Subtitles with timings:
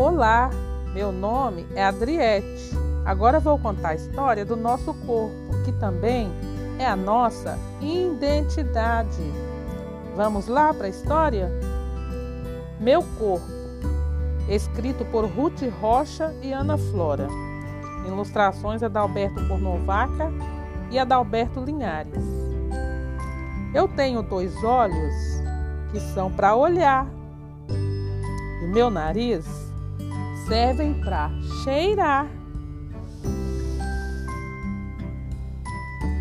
[0.00, 0.48] Olá,
[0.94, 2.74] meu nome é Adriette.
[3.04, 6.32] Agora vou contar a história do nosso corpo, que também
[6.78, 9.22] é a nossa identidade.
[10.16, 11.50] Vamos lá para a história?
[12.80, 13.46] Meu corpo,
[14.48, 17.28] escrito por Ruth Rocha e Ana Flora.
[18.06, 20.32] Ilustrações Adalberto Pornovaca
[20.90, 22.24] e Adalberto Linhares.
[23.74, 25.14] Eu tenho dois olhos
[25.92, 27.06] que são para olhar.
[28.62, 29.69] E meu nariz
[30.50, 31.30] servem para
[31.62, 32.26] cheirar.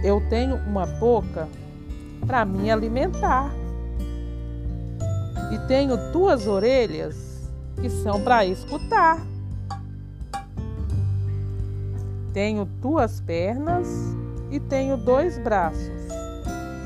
[0.04, 1.50] Eu tenho uma boca
[2.28, 3.52] para me alimentar.
[5.52, 7.50] E tenho duas orelhas
[7.82, 9.20] que são para escutar.
[12.32, 13.88] Tenho duas pernas
[14.52, 16.08] e tenho dois braços.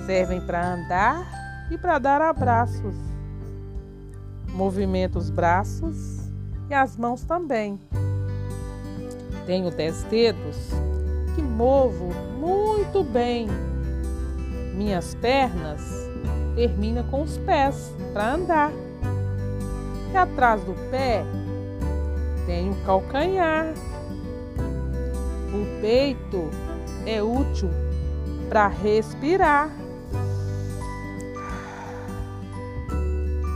[0.06, 2.96] Servem para andar e para dar abraços.
[4.48, 6.23] Movimento os braços
[6.70, 7.80] e as mãos também.
[9.46, 10.70] Tenho dez dedos
[11.36, 13.48] que movo muito bem.
[14.76, 15.82] Minhas pernas
[16.56, 18.72] terminam com os pés para andar.
[20.12, 21.24] E atrás do pé
[22.46, 23.74] tenho calcanhar.
[25.54, 26.50] O peito
[27.06, 27.70] é útil
[28.50, 29.70] para respirar.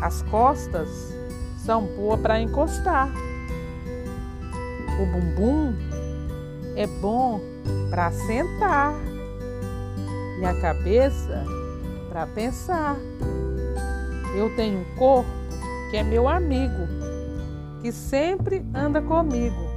[0.01, 1.16] As costas
[1.67, 3.11] são boas para encostar.
[5.01, 5.75] O bumbum
[6.77, 7.41] é bom
[7.89, 8.93] para sentar
[10.39, 11.43] e a cabeça
[12.07, 12.95] para pensar.
[14.33, 15.29] Eu tenho um corpo
[15.91, 16.87] que é meu amigo,
[17.81, 19.67] que sempre anda comigo.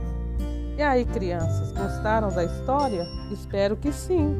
[0.79, 3.05] E aí, crianças, gostaram da história?
[3.33, 4.37] Espero que sim.